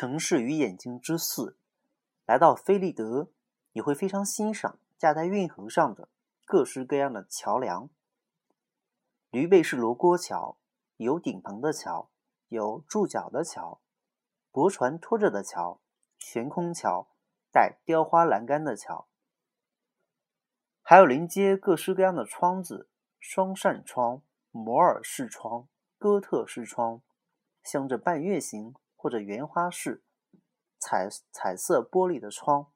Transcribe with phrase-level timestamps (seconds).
[0.00, 1.58] 城市与眼睛之四，
[2.24, 3.32] 来到菲利德，
[3.72, 6.08] 你会非常欣赏架在运河上的
[6.44, 7.90] 各式各样的桥梁。
[9.30, 10.56] 驴背式罗锅桥，
[10.98, 12.12] 有顶棚的桥，
[12.46, 13.80] 有柱脚的桥，
[14.52, 15.80] 驳船拖着的桥，
[16.16, 17.08] 悬空桥，
[17.50, 19.08] 带雕花栏杆的桥，
[20.80, 22.88] 还有临街各式各样的窗子：
[23.18, 24.22] 双扇窗、
[24.52, 25.66] 摩尔式窗、
[25.98, 27.02] 哥特式窗，
[27.64, 30.02] 镶着半月形或者圆花式
[30.78, 32.70] 彩彩色玻璃的窗。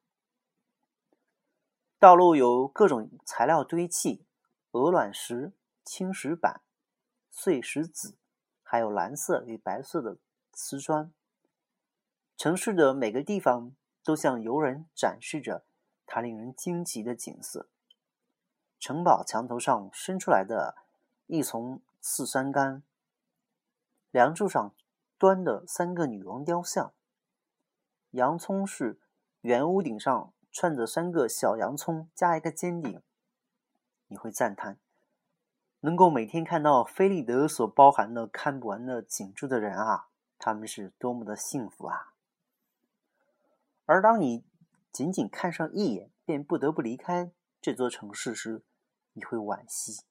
[1.99, 4.25] 道路有各种材料堆砌：
[4.71, 5.53] 鹅卵石。
[5.85, 6.61] 青石板、
[7.29, 8.17] 碎石子，
[8.63, 10.19] 还有蓝色与白色的
[10.53, 11.13] 瓷砖。
[12.37, 15.65] 城市的每个地方都向游人展示着
[16.07, 17.69] 它令人惊奇的景色。
[18.79, 20.77] 城堡墙头上伸出来的
[21.27, 22.85] 一丛刺山杆，
[24.13, 24.73] 梁柱上
[25.23, 26.93] 端的三个女王雕像，
[28.11, 28.99] 洋葱是
[29.43, 33.01] 圆屋顶上串着三个小洋葱加一个尖顶，
[34.09, 34.81] 你会赞叹。
[35.79, 40.09] 能够每天看到菲利德所包含的看不完的景致的人啊，
[40.41, 42.15] 他们是多么的幸福啊！
[43.87, 44.45] 而当你
[44.91, 48.65] 仅仅看上一眼便不得不离开这座城市时，
[49.13, 50.03] 你会惋惜。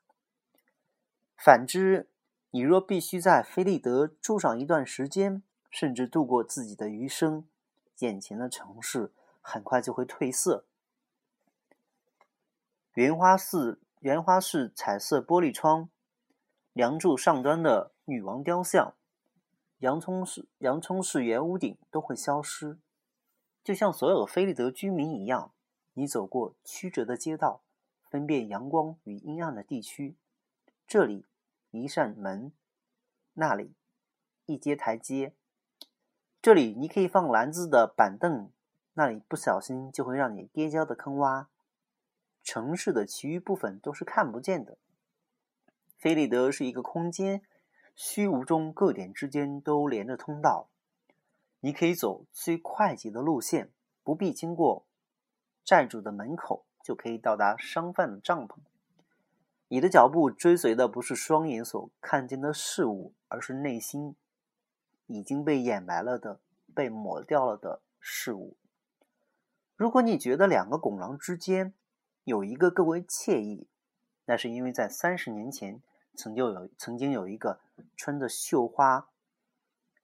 [1.36, 2.10] 反之，
[2.52, 7.46] 你若必须在菲利德住上一段时间，甚至度过自己的余生，
[8.00, 10.66] 眼前的城市很快就会褪色。
[12.94, 13.82] 圆花寺。
[14.02, 15.88] 圆花式彩色玻璃窗，
[16.74, 18.96] 梁柱上端的女王雕像，
[19.78, 22.80] 洋葱式洋葱式圆屋顶都会消失，
[23.64, 25.54] 就像所有菲利德居民一样。
[25.94, 27.62] 你走过曲折的街道，
[28.10, 30.16] 分辨阳光与阴暗的地区，
[30.88, 31.28] 这里
[31.72, 32.52] 一扇门，
[33.34, 33.74] 那里
[34.46, 35.34] 一阶台阶，
[36.42, 38.52] 这里你可以放篮子的板凳，
[38.94, 41.48] 那里不小心就会让你跌跤的坑洼。
[42.44, 44.78] 城市的其余部分都是看不见的。
[45.98, 47.44] 菲利德是一个空间，
[47.96, 50.70] 虚无中各点之间都连着通道。
[51.60, 53.72] 你可以走最快捷的路线，
[54.04, 54.88] 不必经过
[55.64, 58.58] 债主的门口，就可以到达商贩的帐篷。
[59.74, 64.18] 你的脚步追随的不是双眼所看见的事物，而是内心
[65.08, 66.42] 已经被掩埋了的、
[66.76, 68.58] 被抹掉了的事物。
[69.78, 71.74] 如果你觉得两个拱廊之间，
[72.26, 73.70] 有一个更为惬意，
[74.26, 75.82] 那是因为在三十年前，
[76.18, 77.62] 曾就有曾经有一个
[77.96, 79.08] 穿着绣花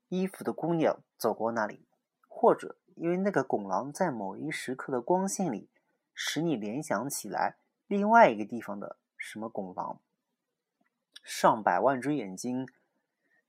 [0.08, 1.86] 衣服的姑娘走过那里，
[2.30, 5.68] 或者因为那个拱廊在某一时刻的光线里，
[6.14, 7.58] 使你联想起来
[7.88, 10.00] 另外一个地方的什么拱廊。
[11.24, 12.68] 上百万只眼睛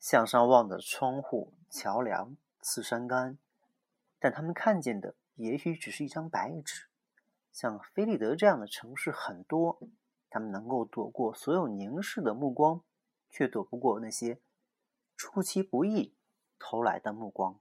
[0.00, 3.38] 向上望着窗户、桥梁、刺山杆，
[4.18, 6.86] 但他们看见的也许只是一张白纸。
[7.52, 9.80] 像菲利德这样的城市很多，
[10.30, 12.82] 他们能够躲过所有凝视的目光，
[13.30, 14.40] 却躲不过那些
[15.16, 16.14] 出其不意
[16.58, 17.58] 投来的目光。